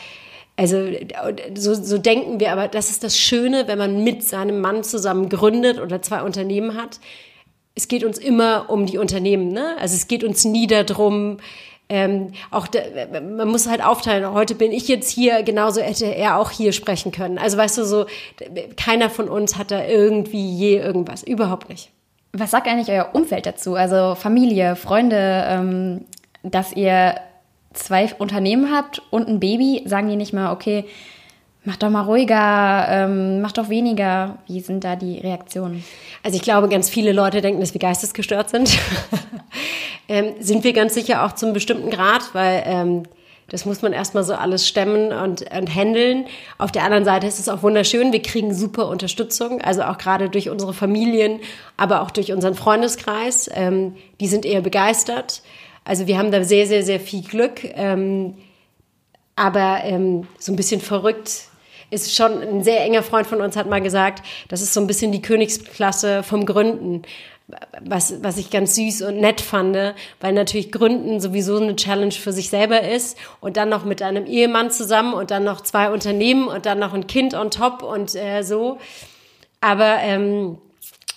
[0.58, 0.88] also
[1.56, 5.30] so, so denken wir, aber das ist das Schöne, wenn man mit seinem Mann zusammen
[5.30, 7.00] gründet oder zwei Unternehmen hat.
[7.76, 9.76] Es geht uns immer um die Unternehmen, ne?
[9.80, 11.38] Also es geht uns nie darum,
[11.94, 12.82] ähm, auch de,
[13.22, 14.34] man muss halt aufteilen.
[14.34, 17.38] Heute bin ich jetzt hier, genauso hätte er auch hier sprechen können.
[17.38, 18.08] Also weißt du so,
[18.78, 21.92] keiner von uns hat da irgendwie je irgendwas, überhaupt nicht.
[22.32, 23.76] Was sagt eigentlich euer Umfeld dazu?
[23.76, 26.06] Also Familie, Freunde, ähm,
[26.42, 27.14] dass ihr
[27.74, 30.86] zwei Unternehmen habt und ein Baby, sagen die nicht mal, okay,
[31.66, 34.38] mach doch mal ruhiger, ähm, mach doch weniger.
[34.48, 35.84] Wie sind da die Reaktionen?
[36.24, 38.78] Also ich glaube, ganz viele Leute denken, dass wir geistesgestört sind.
[40.08, 43.04] ähm, sind wir ganz sicher auch zum bestimmten Grad, weil ähm,
[43.50, 46.26] das muss man erstmal so alles stemmen und, und handeln.
[46.58, 48.12] Auf der anderen Seite ist es auch wunderschön.
[48.12, 51.40] Wir kriegen super Unterstützung, also auch gerade durch unsere Familien,
[51.78, 53.50] aber auch durch unseren Freundeskreis.
[53.54, 55.44] Ähm, die sind eher begeistert.
[55.86, 57.64] Also wir haben da sehr, sehr, sehr viel Glück.
[57.76, 58.36] Ähm,
[59.36, 61.50] aber ähm, so ein bisschen verrückt
[61.94, 64.88] ist schon ein sehr enger Freund von uns hat mal gesagt, das ist so ein
[64.88, 67.04] bisschen die Königsklasse vom Gründen.
[67.82, 69.76] Was, was ich ganz süß und nett fand,
[70.22, 74.26] weil natürlich Gründen sowieso eine Challenge für sich selber ist und dann noch mit einem
[74.26, 78.16] Ehemann zusammen und dann noch zwei Unternehmen und dann noch ein Kind on top und
[78.16, 78.78] äh, so.
[79.60, 80.58] Aber ähm,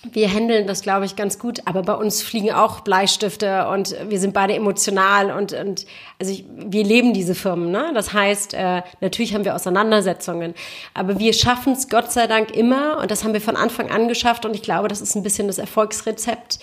[0.03, 1.61] wir handeln das, glaube ich, ganz gut.
[1.65, 5.85] Aber bei uns fliegen auch Bleistifte und wir sind beide emotional und, und
[6.19, 7.71] also ich, wir leben diese Firmen.
[7.71, 7.91] Ne?
[7.93, 10.53] Das heißt, äh, natürlich haben wir Auseinandersetzungen,
[10.93, 14.07] aber wir schaffen es Gott sei Dank immer und das haben wir von Anfang an
[14.07, 16.59] geschafft und ich glaube, das ist ein bisschen das Erfolgsrezept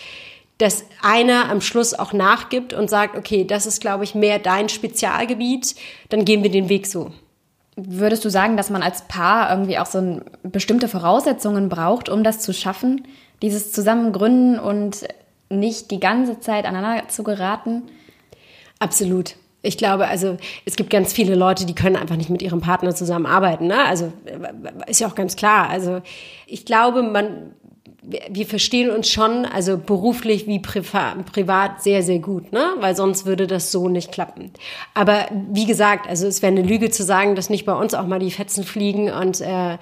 [0.59, 4.69] dass einer am Schluss auch nachgibt und sagt, okay, das ist, glaube ich, mehr dein
[4.69, 5.75] Spezialgebiet,
[6.11, 7.11] dann gehen wir den Weg so.
[7.77, 12.23] Würdest du sagen, dass man als Paar irgendwie auch so ein, bestimmte Voraussetzungen braucht, um
[12.23, 13.05] das zu schaffen?
[13.45, 15.07] Dieses Zusammengründen und
[15.51, 17.83] nicht die ganze Zeit aneinander zu geraten?
[18.79, 19.37] Absolut.
[19.63, 22.95] Ich glaube, also es gibt ganz viele Leute, die können einfach nicht mit ihrem Partner
[22.95, 23.67] zusammenarbeiten.
[23.67, 23.85] Ne?
[23.85, 24.13] Also
[24.87, 25.71] ist ja auch ganz klar.
[25.71, 26.03] Also
[26.47, 27.55] ich glaube, man,
[28.03, 32.75] wir verstehen uns schon, also beruflich wie privat sehr, sehr gut, ne?
[32.81, 34.51] Weil sonst würde das so nicht klappen.
[34.93, 38.07] Aber wie gesagt, also es wäre eine Lüge zu sagen, dass nicht bei uns auch
[38.07, 39.79] mal die Fetzen fliegen und äh,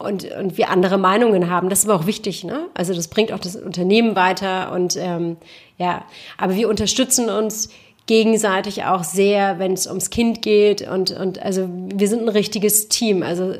[0.00, 1.68] und, und wir andere Meinungen haben.
[1.68, 2.66] Das ist aber auch wichtig, ne?
[2.74, 5.36] Also das bringt auch das Unternehmen weiter und ähm,
[5.78, 6.04] ja,
[6.38, 7.70] aber wir unterstützen uns
[8.10, 12.88] gegenseitig auch sehr, wenn es ums Kind geht und, und also wir sind ein richtiges
[12.88, 13.54] Team, also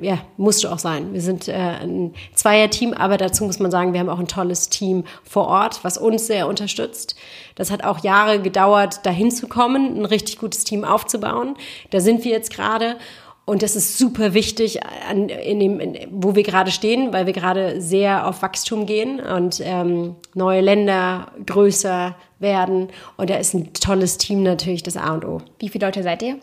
[0.00, 1.12] ja, musst du auch sein.
[1.12, 4.70] Wir sind äh, ein Zweier-Team, aber dazu muss man sagen, wir haben auch ein tolles
[4.70, 7.14] Team vor Ort, was uns sehr unterstützt.
[7.54, 11.54] Das hat auch Jahre gedauert, dahin zu kommen, ein richtig gutes Team aufzubauen.
[11.90, 12.96] Da sind wir jetzt gerade
[13.44, 17.32] und das ist super wichtig, an, in dem, in, wo wir gerade stehen, weil wir
[17.32, 22.88] gerade sehr auf Wachstum gehen und ähm, neue Länder größer werden.
[23.16, 25.40] Und da ist ein tolles Team natürlich das A und O.
[25.58, 26.36] Wie viele Leute seid ihr?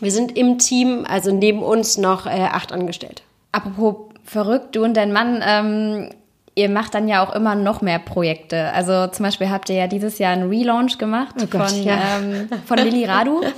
[0.00, 3.22] Wir sind im Team, also neben uns noch äh, acht Angestellte.
[3.52, 6.10] Apropos verrückt, du und dein Mann, ähm,
[6.54, 8.72] ihr macht dann ja auch immer noch mehr Projekte.
[8.72, 12.18] Also zum Beispiel habt ihr ja dieses Jahr einen Relaunch gemacht oh Gott, von, ja.
[12.18, 13.42] ähm, von Lilly Radu.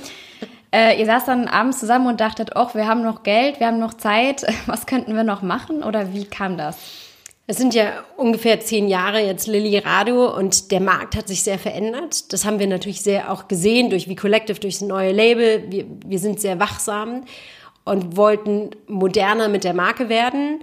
[0.71, 3.79] Äh, ihr saßt dann abends zusammen und dachtet, oh, wir haben noch Geld, wir haben
[3.79, 6.77] noch Zeit, was könnten wir noch machen oder wie kam das?
[7.47, 11.57] Es sind ja ungefähr zehn Jahre jetzt Lilly Radio und der Markt hat sich sehr
[11.57, 12.31] verändert.
[12.31, 15.63] Das haben wir natürlich sehr auch gesehen durch V-Collective, durch das neue Label.
[15.71, 17.23] Wir, wir sind sehr wachsam
[17.85, 20.59] und wollten moderner mit der Marke werden.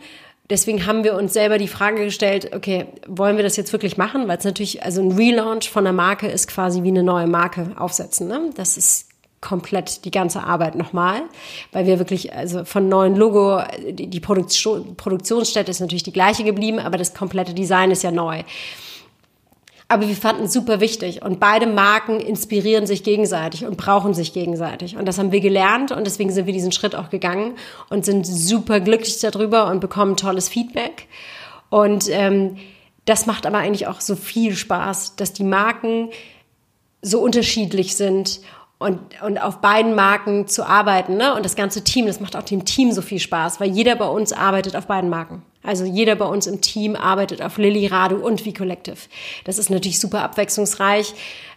[0.49, 4.29] Deswegen haben wir uns selber die Frage gestellt, okay, wollen wir das jetzt wirklich machen?
[4.29, 7.73] Weil es natürlich, also ein Relaunch von einer Marke ist quasi wie eine neue Marke
[7.77, 8.29] aufsetzen.
[8.29, 8.51] Ne?
[8.55, 9.09] Das ist
[9.47, 11.23] komplett die ganze Arbeit nochmal,
[11.71, 16.43] weil wir wirklich, also von neuen Logo, die, die Produktion, Produktionsstätte ist natürlich die gleiche
[16.43, 18.43] geblieben, aber das komplette Design ist ja neu.
[19.89, 24.33] Aber wir fanden es super wichtig und beide Marken inspirieren sich gegenseitig und brauchen sich
[24.33, 24.97] gegenseitig.
[24.97, 27.55] Und das haben wir gelernt und deswegen sind wir diesen Schritt auch gegangen
[27.89, 31.07] und sind super glücklich darüber und bekommen tolles Feedback.
[31.71, 32.57] Und ähm,
[33.05, 36.11] das macht aber eigentlich auch so viel Spaß, dass die Marken
[37.01, 38.41] so unterschiedlich sind
[38.79, 41.17] und, und auf beiden Marken zu arbeiten.
[41.17, 41.35] Ne?
[41.35, 44.09] Und das ganze Team, das macht auch dem Team so viel Spaß, weil jeder bei
[44.09, 45.43] uns arbeitet auf beiden Marken.
[45.63, 48.99] Also jeder bei uns im Team arbeitet auf Lilly Radu und V Collective.
[49.45, 51.15] Das ist natürlich super abwechslungsreich,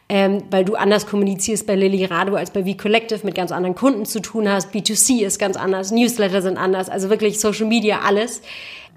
[0.07, 3.75] ähm, weil du anders kommunizierst bei Lilly Radu als bei V Collective, mit ganz anderen
[3.75, 4.73] Kunden zu tun hast.
[4.73, 8.41] B2C ist ganz anders, Newsletter sind anders, also wirklich Social Media, alles.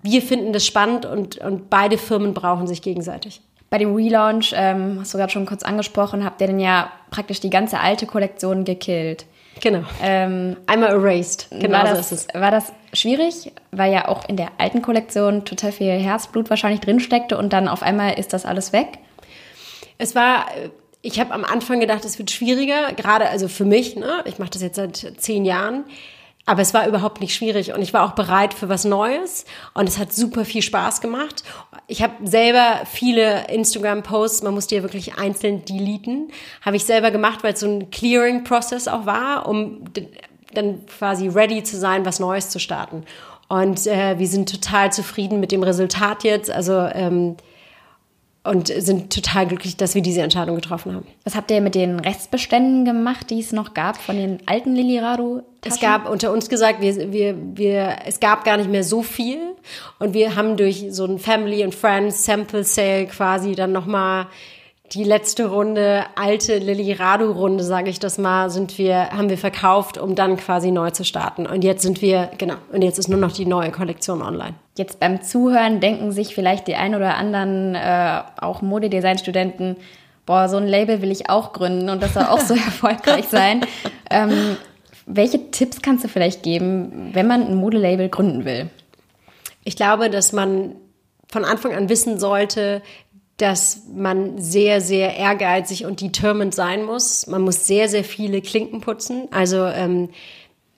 [0.02, 3.42] Wir finden das spannend und, und beide Firmen brauchen sich gegenseitig.
[3.72, 7.40] Bei dem Relaunch, ähm, hast du gerade schon kurz angesprochen, habt ihr denn ja praktisch
[7.40, 9.24] die ganze alte Kollektion gekillt.
[9.62, 9.84] Genau.
[10.02, 11.48] Ähm, Einmal erased.
[11.50, 12.38] Genau war, das, so ist es.
[12.38, 17.38] war das schwierig, weil ja auch in der alten Kollektion total viel Herzblut wahrscheinlich drinsteckte
[17.38, 18.98] und dann auf einmal ist das alles weg?
[19.96, 20.48] Es war,
[21.00, 24.22] ich habe am Anfang gedacht, es wird schwieriger, gerade also für mich, ne?
[24.26, 25.84] ich mache das jetzt seit zehn Jahren.
[26.44, 29.88] Aber es war überhaupt nicht schwierig und ich war auch bereit für was Neues und
[29.88, 31.44] es hat super viel Spaß gemacht.
[31.86, 37.12] Ich habe selber viele Instagram-Posts, man muss die ja wirklich einzeln deleten, habe ich selber
[37.12, 39.84] gemacht, weil es so ein Clearing-Prozess auch war, um
[40.52, 43.04] dann quasi ready zu sein, was Neues zu starten.
[43.48, 46.50] Und äh, wir sind total zufrieden mit dem Resultat jetzt.
[46.50, 47.36] Also ähm,
[48.44, 51.06] und sind total glücklich, dass wir diese Entscheidung getroffen haben.
[51.24, 55.42] Was habt ihr mit den Restbeständen gemacht, die es noch gab von den alten Lilirado?
[55.64, 59.38] Es gab unter uns gesagt, wir, wir, wir, es gab gar nicht mehr so viel
[60.00, 64.26] und wir haben durch so ein Family and Friends Sample Sale quasi dann nochmal
[64.92, 70.14] die letzte Runde, alte Lilirado-Runde, sage ich das mal, sind wir, haben wir verkauft, um
[70.14, 71.46] dann quasi neu zu starten.
[71.46, 74.54] Und jetzt sind wir, genau, und jetzt ist nur noch die neue Kollektion online.
[74.76, 79.76] Jetzt beim Zuhören denken sich vielleicht die ein oder anderen, äh, auch Modedesign-Studenten,
[80.24, 83.66] boah, so ein Label will ich auch gründen und das soll auch so erfolgreich sein.
[84.10, 84.56] Ähm,
[85.06, 88.70] welche Tipps kannst du vielleicht geben, wenn man ein Modelabel gründen will?
[89.64, 90.76] Ich glaube, dass man
[91.28, 92.82] von Anfang an wissen sollte,
[93.36, 97.26] dass man sehr, sehr ehrgeizig und determined sein muss.
[97.26, 99.28] Man muss sehr, sehr viele Klinken putzen.
[99.32, 100.10] Also ähm,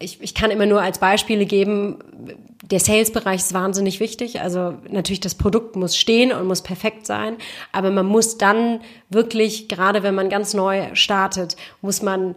[0.04, 1.98] ich, ich kann immer nur als Beispiele geben,
[2.70, 4.40] der Sales-Bereich ist wahnsinnig wichtig.
[4.40, 7.36] Also natürlich, das Produkt muss stehen und muss perfekt sein.
[7.72, 12.34] Aber man muss dann wirklich, gerade wenn man ganz neu startet, muss man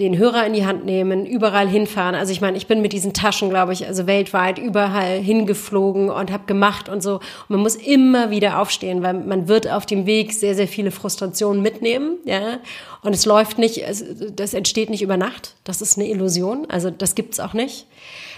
[0.00, 2.14] den Hörer in die Hand nehmen, überall hinfahren.
[2.14, 6.30] Also ich meine, ich bin mit diesen Taschen, glaube ich, also weltweit überall hingeflogen und
[6.30, 7.14] habe gemacht und so.
[7.14, 10.92] Und man muss immer wieder aufstehen, weil man wird auf dem Weg sehr, sehr viele
[10.92, 12.18] Frustrationen mitnehmen.
[12.24, 12.60] Ja?
[13.02, 15.56] Und es läuft nicht, es, das entsteht nicht über Nacht.
[15.64, 16.66] Das ist eine Illusion.
[16.68, 17.86] Also das gibt's auch nicht.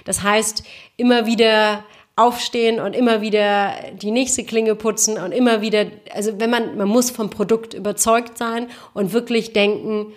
[0.06, 0.62] Das heißt,
[0.96, 1.84] immer wieder
[2.16, 6.88] aufstehen und immer wieder die nächste Klinge putzen und immer wieder, also wenn man, man
[6.88, 10.12] muss vom Produkt überzeugt sein und wirklich denken,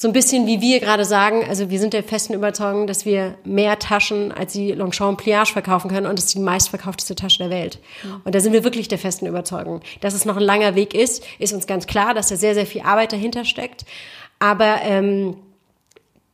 [0.00, 3.34] so ein bisschen wie wir gerade sagen, also wir sind der festen Überzeugung, dass wir
[3.44, 7.50] mehr Taschen als die Longchamp Pliage verkaufen können und das ist die meistverkaufteste Tasche der
[7.50, 7.78] Welt.
[8.02, 8.22] Mhm.
[8.24, 9.82] Und da sind wir wirklich der festen Überzeugung.
[10.00, 12.64] Dass es noch ein langer Weg ist, ist uns ganz klar, dass da sehr, sehr
[12.64, 13.84] viel Arbeit dahinter steckt.
[14.38, 15.36] Aber ähm,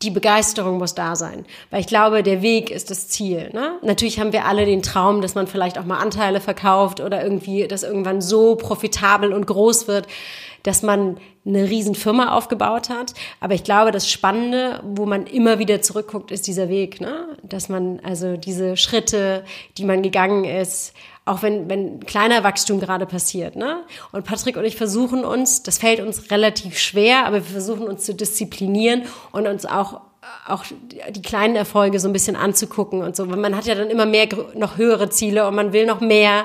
[0.06, 3.50] die Begeisterung muss da sein, weil ich glaube, der Weg ist das Ziel.
[3.52, 3.72] Ne?
[3.82, 7.66] Natürlich haben wir alle den Traum, dass man vielleicht auch mal Anteile verkauft oder irgendwie,
[7.66, 10.06] dass irgendwann so profitabel und groß wird,
[10.62, 13.14] dass man eine riesen Firma aufgebaut hat.
[13.40, 17.36] Aber ich glaube, das Spannende, wo man immer wieder zurückguckt, ist dieser Weg, ne?
[17.42, 19.44] Dass man also diese Schritte,
[19.76, 20.92] die man gegangen ist,
[21.26, 23.82] auch wenn, wenn kleiner Wachstum gerade passiert, ne?
[24.12, 28.04] Und Patrick und ich versuchen uns, das fällt uns relativ schwer, aber wir versuchen uns
[28.04, 30.00] zu disziplinieren und uns auch
[30.46, 30.64] auch
[31.10, 33.26] die kleinen Erfolge so ein bisschen anzugucken und so.
[33.26, 36.44] Man hat ja dann immer mehr, noch höhere Ziele und man will noch mehr.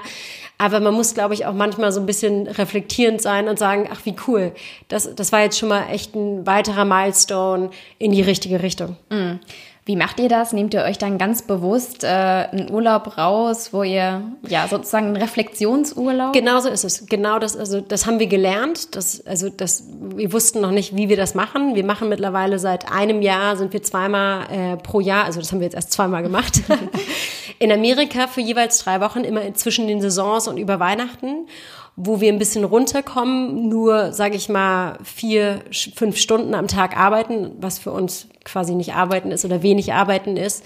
[0.58, 4.02] Aber man muss, glaube ich, auch manchmal so ein bisschen reflektierend sein und sagen, ach,
[4.04, 4.54] wie cool.
[4.88, 8.96] Das, das war jetzt schon mal echt ein weiterer Milestone in die richtige Richtung.
[9.10, 9.40] Mhm.
[9.84, 10.54] Wie macht ihr das?
[10.54, 15.18] Nehmt ihr euch dann ganz bewusst äh, einen Urlaub raus, wo ihr ja sozusagen einen
[15.18, 16.34] Reflexionsurlaub?
[16.34, 17.08] Genau so ist es.
[17.08, 18.96] Genau das, also das haben wir gelernt.
[18.96, 21.74] Das, also das, wir wussten noch nicht, wie wir das machen.
[21.74, 25.60] Wir machen mittlerweile seit einem Jahr sind wir zweimal äh, pro Jahr, also das haben
[25.60, 26.62] wir jetzt erst zweimal gemacht.
[27.60, 31.48] In Amerika für jeweils drei Wochen immer zwischen den Saisons und über Weihnachten
[31.96, 35.62] wo wir ein bisschen runterkommen, nur, sage ich mal, vier,
[35.96, 40.38] fünf Stunden am Tag arbeiten, was für uns quasi nicht arbeiten ist oder wenig arbeiten
[40.38, 40.64] ist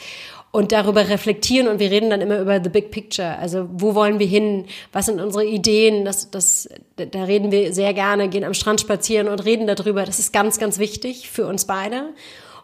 [0.55, 3.37] und darüber reflektieren und wir reden dann immer über the big picture.
[3.39, 4.67] Also wo wollen wir hin?
[4.93, 6.05] Was sind unsere Ideen?
[6.05, 10.05] Das, das, da reden wir sehr gerne, gehen am Strand spazieren und reden darüber.
[10.05, 12.13] Das ist ganz, ganz wichtig für uns beide.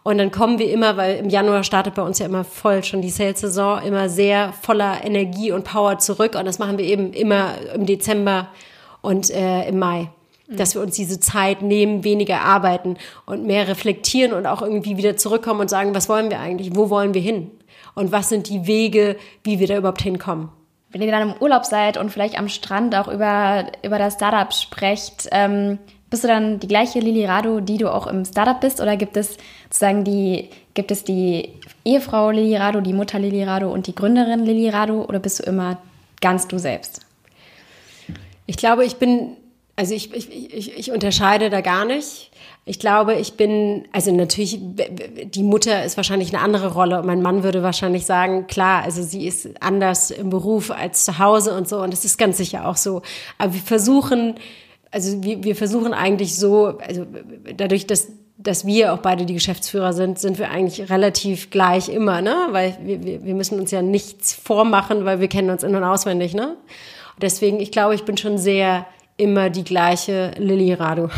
[0.04, 3.02] Und dann kommen wir immer, weil im Januar startet bei uns ja immer voll schon
[3.02, 6.36] die Sales-Saison, immer sehr voller Energie und Power zurück.
[6.36, 8.50] Und das machen wir eben immer im Dezember
[9.02, 10.10] und äh, im Mai.
[10.48, 10.58] Mhm.
[10.58, 15.18] Dass wir uns diese Zeit nehmen, weniger arbeiten und mehr reflektieren und auch irgendwie wieder
[15.18, 16.76] zurückkommen und sagen, was wollen wir eigentlich?
[16.76, 17.52] Wo wollen wir hin?
[17.94, 20.50] Und was sind die Wege, wie wir da überhaupt hinkommen?
[20.90, 24.52] Wenn ihr dann im Urlaub seid und vielleicht am Strand auch über, über das Startup
[24.52, 25.78] sprecht, ähm,
[26.12, 28.82] Bist du dann die gleiche Lili Rado, die du auch im Startup bist?
[28.82, 31.54] Oder gibt es sozusagen die, gibt es die
[31.86, 35.06] Ehefrau Lili Rado, die Mutter Lili Rado und die Gründerin Lili Rado?
[35.06, 35.78] Oder bist du immer
[36.19, 37.00] ganz du selbst?
[38.45, 39.38] Ich glaube, ich bin,
[39.78, 42.30] also ich, ich, ich, ich unterscheide da gar nicht.
[42.65, 47.00] Ich glaube, ich bin, also natürlich, die Mutter ist wahrscheinlich eine andere Rolle.
[47.00, 51.19] Und mein Mann würde wahrscheinlich sagen, klar, also sie ist anders im Beruf als zu
[51.19, 51.82] Hause und so.
[51.82, 53.02] Und das ist ganz sicher auch so.
[53.38, 54.36] Aber wir versuchen,
[54.92, 57.06] also wir, wir versuchen eigentlich so, also
[57.56, 58.10] dadurch, dass
[58.44, 62.36] dass wir auch beide die Geschäftsführer sind, sind wir eigentlich relativ gleich immer, ne?
[62.50, 66.34] Weil wir, wir, müssen uns ja nichts vormachen, weil wir kennen uns in- und auswendig,
[66.34, 66.58] ne?
[67.22, 71.10] Deswegen, ich glaube, ich bin schon sehr immer die gleiche Lilly Radu.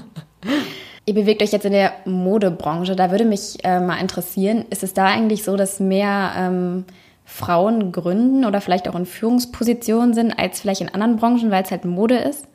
[1.06, 2.94] Ihr bewegt euch jetzt in der Modebranche.
[2.94, 6.84] Da würde mich äh, mal interessieren, ist es da eigentlich so, dass mehr ähm,
[7.24, 11.70] Frauen gründen oder vielleicht auch in Führungspositionen sind als vielleicht in anderen Branchen, weil es
[11.70, 12.46] halt Mode ist?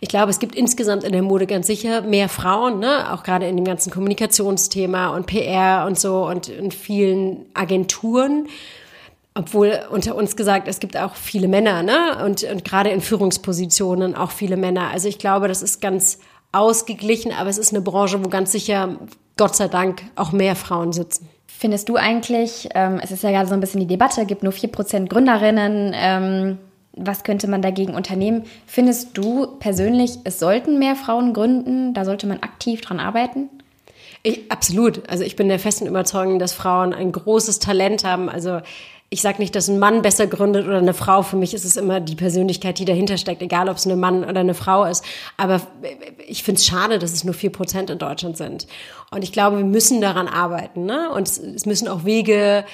[0.00, 3.12] Ich glaube, es gibt insgesamt in der Mode ganz sicher mehr Frauen, ne?
[3.12, 8.46] auch gerade in dem ganzen Kommunikationsthema und PR und so und in vielen Agenturen.
[9.34, 12.24] Obwohl unter uns gesagt, es gibt auch viele Männer, ne?
[12.24, 14.90] Und, und gerade in Führungspositionen auch viele Männer.
[14.92, 16.18] Also ich glaube, das ist ganz
[16.50, 18.96] ausgeglichen, aber es ist eine Branche, wo ganz sicher,
[19.36, 21.28] Gott sei Dank, auch mehr Frauen sitzen.
[21.46, 24.52] Findest du eigentlich, ähm, es ist ja gerade so ein bisschen die Debatte, gibt nur
[24.52, 26.58] 4% Gründerinnen, ähm,
[26.92, 28.44] was könnte man dagegen unternehmen?
[28.66, 31.94] Findest du persönlich, es sollten mehr Frauen gründen?
[31.94, 33.48] Da sollte man aktiv dran arbeiten?
[34.22, 35.08] Ich, absolut.
[35.08, 38.28] Also ich bin der festen Überzeugung, dass Frauen ein großes Talent haben.
[38.28, 38.60] Also
[39.10, 41.22] ich sage nicht, dass ein Mann besser gründet oder eine Frau.
[41.22, 44.24] Für mich ist es immer die Persönlichkeit, die dahinter steckt, egal ob es ein Mann
[44.24, 45.04] oder eine Frau ist.
[45.36, 45.62] Aber
[46.26, 48.66] ich finde es schade, dass es nur vier Prozent in Deutschland sind.
[49.10, 50.84] Und ich glaube, wir müssen daran arbeiten.
[50.84, 51.10] Ne?
[51.10, 52.64] Und es, es müssen auch Wege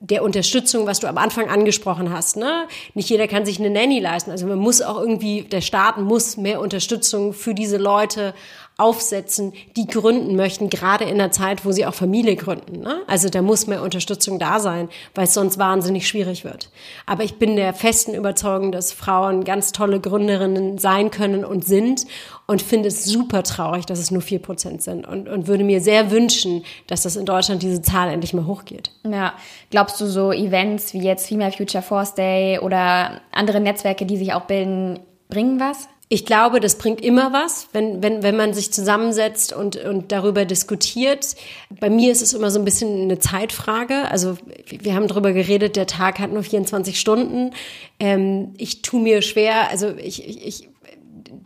[0.00, 2.36] der Unterstützung, was du am Anfang angesprochen hast.
[2.36, 2.66] Ne?
[2.94, 4.30] Nicht jeder kann sich eine Nanny leisten.
[4.30, 8.34] Also man muss auch irgendwie, der Staat muss mehr Unterstützung für diese Leute
[8.82, 12.80] aufsetzen, die gründen möchten, gerade in der Zeit, wo sie auch Familie gründen.
[12.80, 13.02] Ne?
[13.06, 16.70] Also da muss mehr Unterstützung da sein, weil es sonst wahnsinnig schwierig wird.
[17.06, 22.06] Aber ich bin der festen Überzeugung, dass Frauen ganz tolle Gründerinnen sein können und sind
[22.46, 25.80] und finde es super traurig, dass es nur vier Prozent sind und, und würde mir
[25.80, 28.90] sehr wünschen, dass das in Deutschland diese Zahl endlich mal hochgeht.
[29.04, 29.34] Ja,
[29.70, 34.32] glaubst du so Events wie jetzt Female Future Force Day oder andere Netzwerke, die sich
[34.32, 35.88] auch bilden, bringen was?
[36.12, 40.44] Ich glaube, das bringt immer was, wenn, wenn, wenn man sich zusammensetzt und, und darüber
[40.44, 41.36] diskutiert.
[41.80, 44.10] Bei mir ist es immer so ein bisschen eine Zeitfrage.
[44.10, 44.36] Also
[44.68, 47.52] wir haben darüber geredet, der Tag hat nur 24 Stunden.
[47.98, 50.68] Ähm, ich tue mir schwer, also ich, ich, ich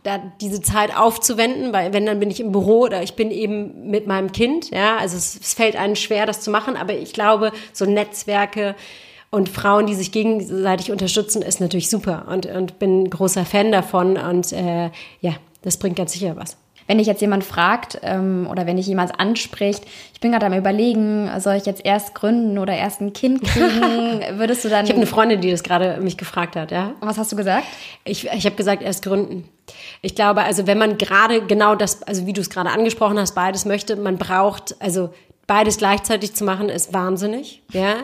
[0.03, 3.89] da diese Zeit aufzuwenden, weil wenn dann bin ich im Büro oder ich bin eben
[3.89, 7.13] mit meinem Kind, ja, also es, es fällt einem schwer, das zu machen, aber ich
[7.13, 8.75] glaube, so Netzwerke,
[9.29, 14.17] und Frauen, die sich gegenseitig unterstützen, ist natürlich super und, und bin großer Fan davon.
[14.17, 16.57] Und äh, ja, das bringt ganz sicher was.
[16.87, 20.53] Wenn dich jetzt jemand fragt ähm, oder wenn dich jemand anspricht, ich bin gerade am
[20.53, 24.85] überlegen, soll ich jetzt erst gründen oder erst ein Kind kriegen, würdest du dann...
[24.85, 26.93] ich habe eine Freundin, die das gerade mich gefragt hat, ja.
[27.01, 27.65] Was hast du gesagt?
[28.05, 29.49] Ich, ich habe gesagt, erst gründen.
[30.01, 33.35] Ich glaube, also wenn man gerade genau das, also wie du es gerade angesprochen hast,
[33.35, 35.09] beides möchte, man braucht, also
[35.47, 37.95] beides gleichzeitig zu machen ist wahnsinnig, ja.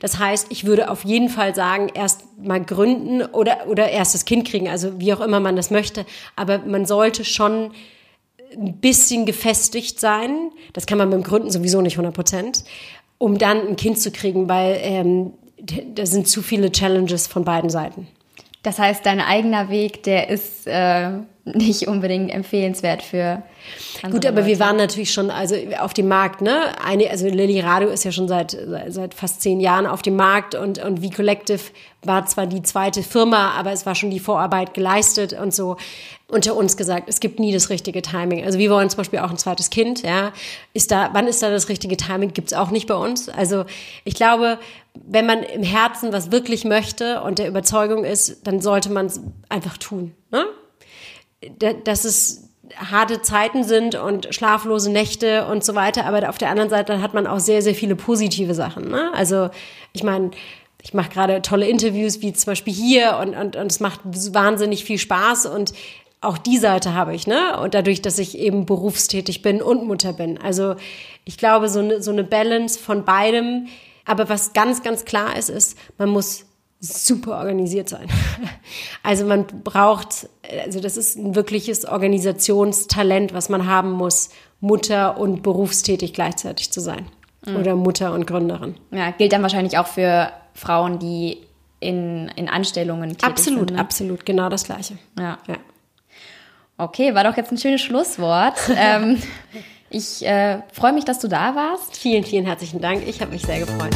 [0.00, 4.26] Das heißt, ich würde auf jeden Fall sagen, erst mal gründen oder, oder erst das
[4.26, 6.04] Kind kriegen, also wie auch immer man das möchte.
[6.36, 7.72] Aber man sollte schon
[8.52, 10.50] ein bisschen gefestigt sein.
[10.72, 12.64] Das kann man beim Gründen sowieso nicht 100 Prozent,
[13.18, 15.32] um dann ein Kind zu kriegen, weil ähm,
[15.94, 18.08] da sind zu viele Challenges von beiden Seiten.
[18.62, 21.10] Das heißt, dein eigener Weg, der ist äh,
[21.44, 23.42] nicht unbedingt empfehlenswert für.
[24.02, 24.46] Gut, aber Leute.
[24.46, 26.78] wir waren natürlich schon also auf dem Markt, ne?
[26.84, 28.56] Eine, also Lilly Radio ist ja schon seit,
[28.88, 31.60] seit fast zehn Jahren auf dem Markt und, und V Collective
[32.02, 35.76] war zwar die zweite Firma, aber es war schon die Vorarbeit geleistet und so.
[36.30, 38.44] Unter uns gesagt, es gibt nie das richtige Timing.
[38.44, 40.32] Also wir wollen zum Beispiel auch ein zweites Kind, ja.
[40.74, 42.32] Ist da, wann ist da das richtige Timing?
[42.32, 43.28] Gibt's auch nicht bei uns.
[43.28, 43.64] Also
[44.04, 44.58] ich glaube,
[44.94, 49.20] wenn man im Herzen was wirklich möchte und der Überzeugung ist, dann sollte man es
[49.48, 50.14] einfach tun.
[50.30, 50.44] Ne?
[51.84, 56.70] dass es harte Zeiten sind und schlaflose Nächte und so weiter, aber auf der anderen
[56.70, 58.88] Seite hat man auch sehr, sehr viele positive Sachen.
[58.88, 59.10] Ne?
[59.14, 59.50] Also
[59.92, 60.30] ich meine,
[60.82, 64.84] ich mache gerade tolle Interviews, wie zum Beispiel hier und, und, und es macht wahnsinnig
[64.84, 65.72] viel Spaß und
[66.20, 67.58] auch die Seite habe ich, ne?
[67.60, 70.38] Und dadurch, dass ich eben berufstätig bin und Mutter bin.
[70.38, 70.76] Also
[71.24, 73.68] ich glaube, so eine, so eine Balance von beidem.
[74.04, 76.44] Aber was ganz, ganz klar ist, ist, man muss
[76.80, 78.08] super organisiert sein.
[79.02, 80.28] Also man braucht,
[80.64, 84.28] also das ist ein wirkliches Organisationstalent, was man haben muss,
[84.60, 87.06] Mutter und berufstätig gleichzeitig zu sein.
[87.46, 87.56] Mhm.
[87.56, 88.74] Oder Mutter und Gründerin.
[88.90, 91.38] Ja, gilt dann wahrscheinlich auch für Frauen, die
[91.80, 93.54] in, in Anstellungen tätig absolut, sind.
[93.54, 93.80] Absolut, ne?
[93.80, 94.98] absolut, genau das Gleiche.
[95.18, 95.38] Ja.
[95.48, 95.56] ja.
[96.80, 98.54] Okay, war doch jetzt ein schönes Schlusswort.
[98.76, 99.20] ähm,
[99.90, 101.96] ich äh, freue mich, dass du da warst.
[101.96, 103.06] Vielen, vielen herzlichen Dank.
[103.06, 103.94] Ich habe mich sehr gefreut.